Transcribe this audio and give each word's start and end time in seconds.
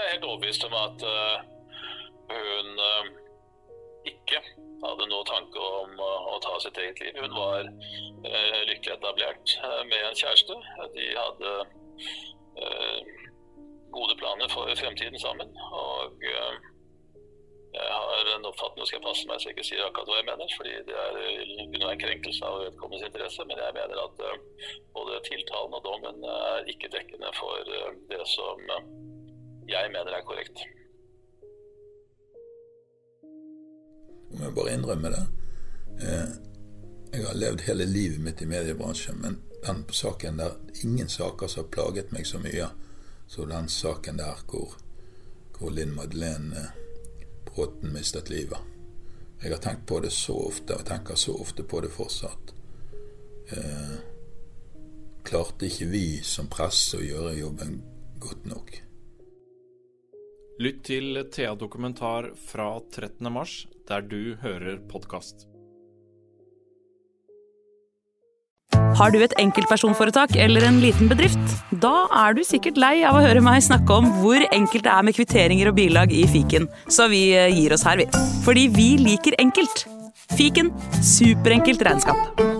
er 0.00 0.12
helt 0.14 0.24
overbevist 0.24 0.64
om 0.64 0.74
at 0.74 1.02
uh, 1.06 1.38
hun 2.30 2.82
uh, 2.90 3.06
ikke 4.08 4.40
hadde 4.84 5.08
noe 5.10 5.26
tanke 5.28 5.60
om 5.82 5.94
uh, 6.00 6.28
å 6.32 6.38
ta 6.44 6.56
sitt 6.64 6.78
eget 6.80 7.02
liv. 7.04 7.20
Hun 7.20 7.36
var 7.36 7.68
lykkelig 8.68 8.96
etablert 8.96 9.54
med 9.88 10.00
en 10.04 10.18
kjæreste. 10.18 10.56
De 10.94 11.06
hadde 11.16 11.52
gode 13.94 14.16
planer 14.20 14.50
for 14.52 14.68
fremtiden 14.76 15.20
sammen. 15.20 15.54
Og 15.72 16.24
jeg 16.26 17.86
har 17.96 18.30
en 18.34 18.48
oppfatning, 18.50 18.84
og 18.84 18.90
skal 18.90 19.04
passe 19.04 19.28
meg 19.28 19.40
så 19.40 19.48
jeg 19.48 19.56
ikke 19.56 19.66
sier 19.70 19.86
akkurat 19.86 20.10
hva 20.10 20.18
jeg 20.18 20.28
mener, 20.28 20.52
fordi 20.58 20.74
det 20.88 20.98
er 21.04 21.18
kunne 21.72 21.92
en 21.94 22.02
krenkelse 22.04 22.50
av 22.50 22.60
vedkommendes 22.64 23.06
interesse, 23.08 23.46
men 23.48 23.62
jeg 23.62 23.76
mener 23.78 24.02
at 24.04 24.24
både 24.96 25.22
tiltalen 25.30 25.78
og 25.78 25.86
dommen 25.86 26.28
er 26.34 26.68
ikke 26.74 26.92
dekkende 26.92 27.32
for 27.40 27.72
det 28.12 28.24
som 28.28 28.68
jeg 29.70 29.92
mener 29.92 30.16
er 30.16 30.26
korrekt. 30.26 30.62
Om 34.30 34.42
jeg 34.44 34.54
bare 34.54 34.74
innrømme 34.74 35.12
det. 35.14 35.24
Eh, 36.00 36.28
jeg 37.12 37.26
har 37.26 37.38
levd 37.38 37.64
hele 37.66 37.86
livet 37.86 38.20
mitt 38.22 38.42
i 38.42 38.46
mediebransjen, 38.46 39.18
men 39.22 39.40
den 39.66 39.84
saken 39.92 40.38
der 40.38 40.56
Ingen 40.84 41.08
saker 41.08 41.46
som 41.46 41.64
har 41.64 41.70
plaget 41.74 42.12
meg 42.12 42.26
så 42.26 42.38
mye 42.38 42.70
som 43.28 43.48
den 43.48 43.68
saken 43.68 44.16
der 44.18 44.38
hvor, 44.48 44.74
hvor 45.58 45.70
Linn 45.70 45.94
Madeleine 45.94 46.70
Bråten 47.46 47.92
mistet 47.92 48.30
livet. 48.30 48.58
Jeg 49.42 49.52
har 49.52 49.60
tenkt 49.62 49.86
på 49.86 50.00
det 50.00 50.12
så 50.12 50.34
ofte, 50.48 50.76
og 50.76 50.86
tenker 50.86 51.14
så 51.14 51.34
ofte 51.34 51.62
på 51.62 51.80
det 51.80 51.90
fortsatt. 51.92 52.54
Eh, 53.50 53.96
klarte 55.24 55.66
ikke 55.66 55.90
vi 55.90 56.04
som 56.26 56.48
presse 56.50 56.98
å 56.98 57.04
gjøre 57.04 57.38
jobben 57.38 57.80
godt 58.20 58.46
nok? 58.46 58.89
Lytt 60.60 60.82
til 60.90 61.16
Thea 61.32 61.54
Dokumentar 61.56 62.26
fra 62.36 62.74
13. 62.92 63.30
mars, 63.32 63.62
der 63.88 64.02
du 64.04 64.34
hører 64.42 64.76
podkast. 64.90 65.46
Har 69.00 69.14
du 69.14 69.22
et 69.24 69.32
enkeltpersonforetak 69.40 70.36
eller 70.36 70.68
en 70.68 70.82
liten 70.84 71.08
bedrift? 71.08 71.40
Da 71.80 72.04
er 72.26 72.36
du 72.36 72.44
sikkert 72.44 72.76
lei 72.76 72.98
av 73.08 73.16
å 73.16 73.24
høre 73.24 73.40
meg 73.40 73.64
snakke 73.64 74.02
om 74.02 74.12
hvor 74.20 74.44
enkelt 74.50 74.84
det 74.84 74.92
er 74.92 75.08
med 75.08 75.16
kvitteringer 75.16 75.72
og 75.72 75.80
bilag 75.80 76.12
i 76.12 76.26
fiken, 76.28 76.68
så 76.92 77.08
vi 77.08 77.30
eh, 77.32 77.48
gir 77.56 77.72
oss 77.72 77.88
her, 77.88 78.04
vi. 78.04 78.10
Fordi 78.44 78.68
vi 78.76 78.90
liker 79.00 79.40
enkelt. 79.40 79.86
Fiken 80.36 80.74
superenkelt 81.00 81.88
regnskap. 81.88 82.59